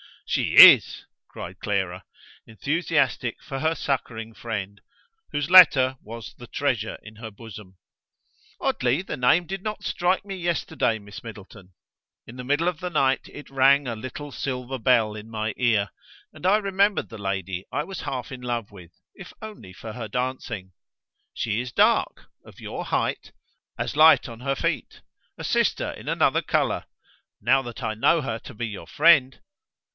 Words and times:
"She 0.25 0.55
is!" 0.55 1.05
cried 1.27 1.59
Clara, 1.59 2.05
enthusiastic 2.47 3.43
for 3.43 3.59
her 3.59 3.75
succouring 3.75 4.33
friend, 4.33 4.79
whose 5.33 5.49
letter 5.49 5.97
was 6.01 6.33
the 6.35 6.47
treasure 6.47 6.97
in 7.03 7.17
her 7.17 7.29
bosom. 7.29 7.77
"Oddly, 8.59 9.01
the 9.03 9.17
name 9.17 9.45
did 9.45 9.61
not 9.61 9.83
strike 9.83 10.23
me 10.25 10.35
yesterday, 10.37 10.97
Miss 10.99 11.21
Middleton. 11.21 11.73
In 12.25 12.37
the 12.37 12.45
middle 12.45 12.69
of 12.69 12.79
the 12.79 12.89
night 12.89 13.27
it 13.27 13.49
rang 13.49 13.87
a 13.87 13.95
little 13.95 14.31
silver 14.31 14.79
bell 14.79 15.15
in 15.15 15.29
my 15.29 15.53
ear, 15.57 15.89
and 16.33 16.45
I 16.45 16.55
remembered 16.57 17.09
the 17.09 17.17
lady 17.17 17.65
I 17.71 17.83
was 17.83 18.01
half 18.01 18.31
in 18.31 18.41
love 18.41 18.71
with, 18.71 18.93
if 19.13 19.33
only 19.41 19.73
for 19.73 19.93
her 19.93 20.07
dancing. 20.07 20.71
She 21.33 21.59
is 21.59 21.73
dark, 21.73 22.27
of 22.45 22.59
your 22.61 22.85
height, 22.85 23.33
as 23.77 23.97
light 23.97 24.27
on 24.29 24.39
her 24.39 24.55
feet; 24.55 25.01
a 25.37 25.43
sister 25.43 25.91
in 25.91 26.07
another 26.07 26.41
colour. 26.41 26.85
Now 27.41 27.61
that 27.63 27.83
I 27.83 27.93
know 27.95 28.21
her 28.21 28.39
to 28.39 28.53
be 28.55 28.67
your 28.67 28.87
friend 28.87 29.39